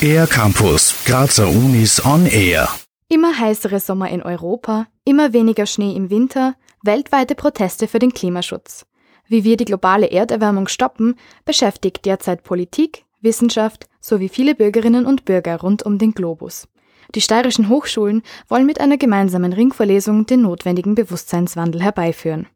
Air 0.00 0.26
Campus, 0.26 0.94
Grazer 1.04 1.48
Unis 1.48 2.04
on 2.04 2.26
Air. 2.26 2.68
Immer 3.08 3.38
heißere 3.38 3.80
Sommer 3.80 4.08
in 4.10 4.22
Europa, 4.22 4.86
immer 5.04 5.32
weniger 5.32 5.66
Schnee 5.66 5.94
im 5.94 6.10
Winter, 6.10 6.54
weltweite 6.82 7.34
Proteste 7.34 7.88
für 7.88 7.98
den 7.98 8.12
Klimaschutz. 8.12 8.86
Wie 9.28 9.44
wir 9.44 9.56
die 9.56 9.64
globale 9.64 10.10
Erderwärmung 10.10 10.68
stoppen, 10.68 11.16
beschäftigt 11.44 12.04
derzeit 12.04 12.44
Politik, 12.44 13.04
Wissenschaft 13.20 13.86
sowie 14.00 14.28
viele 14.28 14.54
Bürgerinnen 14.54 15.04
und 15.04 15.24
Bürger 15.24 15.60
rund 15.60 15.82
um 15.82 15.98
den 15.98 16.12
Globus. 16.12 16.68
Die 17.14 17.20
steirischen 17.20 17.68
Hochschulen 17.68 18.22
wollen 18.48 18.66
mit 18.66 18.80
einer 18.80 18.96
gemeinsamen 18.96 19.52
Ringvorlesung 19.52 20.26
den 20.26 20.42
notwendigen 20.42 20.94
Bewusstseinswandel 20.94 21.82
herbeiführen. 21.82 22.46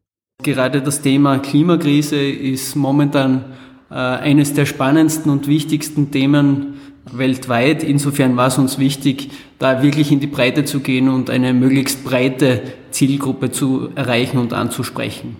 Gerade 0.43 0.81
das 0.81 1.01
Thema 1.01 1.39
Klimakrise 1.39 2.17
ist 2.17 2.75
momentan 2.75 3.53
eines 3.95 4.53
der 4.53 4.65
spannendsten 4.65 5.31
und 5.31 5.47
wichtigsten 5.47 6.11
Themen 6.11 6.79
weltweit. 7.11 7.83
Insofern 7.83 8.37
war 8.37 8.47
es 8.47 8.57
uns 8.57 8.79
wichtig, 8.79 9.31
da 9.59 9.83
wirklich 9.83 10.11
in 10.11 10.19
die 10.19 10.27
Breite 10.27 10.65
zu 10.65 10.79
gehen 10.79 11.09
und 11.09 11.29
eine 11.29 11.53
möglichst 11.53 12.03
breite 12.03 12.61
Zielgruppe 12.91 13.51
zu 13.51 13.89
erreichen 13.95 14.37
und 14.37 14.53
anzusprechen. 14.53 15.37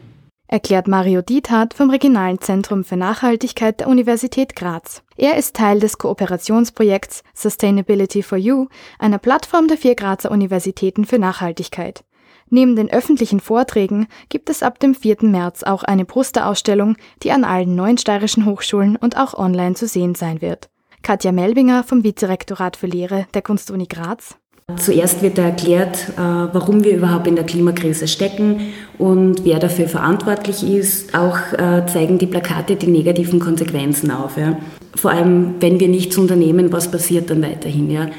Erklärt 0.48 0.90
Mario 0.90 1.22
Diethardt 1.22 1.74
vom 1.74 1.90
Regionalen 1.90 2.42
Zentrum 2.42 2.84
für 2.84 2.98
Nachhaltigkeit 2.98 3.80
der 3.80 3.88
Universität 3.88 4.54
Graz. 4.54 5.02
Er 5.16 5.38
ist 5.38 5.56
Teil 5.56 5.80
des 5.80 5.98
Kooperationsprojekts 5.98 7.24
Sustainability 7.34 8.22
for 8.22 8.38
You, 8.38 8.68
einer 9.00 9.18
Plattform 9.18 9.70
der 9.70 9.78
vier 9.78 9.96
Grazer 9.96 10.30
Universitäten 10.30 11.06
für 11.06 11.20
Nachhaltigkeit. 11.20 12.04
Neben 12.54 12.76
den 12.76 12.92
öffentlichen 12.92 13.40
Vorträgen 13.40 14.08
gibt 14.28 14.50
es 14.50 14.62
ab 14.62 14.78
dem 14.78 14.94
4. 14.94 15.20
März 15.22 15.64
auch 15.64 15.84
eine 15.84 16.04
Posterausstellung, 16.04 16.98
die 17.24 17.32
an 17.32 17.46
allen 17.46 17.76
neun 17.76 17.98
steirischen 17.98 18.46
Hochschulen 18.46 18.98
und 18.98 19.16
auch 19.18 19.34
online 19.34 19.76
zu 19.76 19.88
sehen 19.88 20.16
sein 20.16 20.42
wird. 20.42 20.70
Katja 21.02 21.32
Melbinger 21.32 21.86
vom 21.86 22.04
Vizerektorat 22.04 22.76
für 22.76 22.88
Lehre 22.88 23.26
der 23.34 23.42
Kunstuni 23.42 23.88
Graz. 23.88 24.36
Zuerst 24.76 25.22
wird 25.22 25.38
erklärt, 25.38 26.10
äh, 26.18 26.20
warum 26.20 26.84
wir 26.84 26.98
überhaupt 26.98 27.28
in 27.28 27.36
der 27.36 27.46
Klimakrise 27.46 28.08
stecken 28.10 28.74
und 28.98 29.46
wer 29.46 29.60
dafür 29.60 29.88
verantwortlich 29.88 30.64
ist. 30.64 31.16
Auch 31.18 31.38
äh, 31.54 31.86
zeigen 31.88 32.18
die 32.18 32.28
Plakate 32.28 32.76
die 32.76 32.88
negativen 32.88 33.40
Konsequenzen 33.40 34.12
auf. 34.12 34.34
Vor 34.96 35.12
allem, 35.12 35.56
wenn 35.62 35.80
wir 35.80 35.88
nichts 35.88 36.18
unternehmen, 36.18 36.72
was 36.74 36.92
passiert 36.92 37.30
dann 37.30 37.42
weiterhin. 37.42 38.12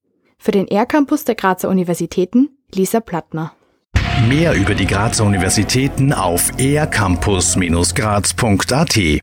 Für 0.45 0.51
den 0.51 0.67
R-Campus 0.67 1.23
der 1.23 1.33
Grazer 1.33 1.69
Universitäten 1.69 2.49
Lisa 2.71 2.99
Plattner. 2.99 3.53
Mehr 4.29 4.53
über 4.53 4.75
die 4.75 4.85
Grazer 4.85 5.25
Universitäten 5.25 6.13
auf 6.13 6.51
ercampus-graz.at 6.59 9.21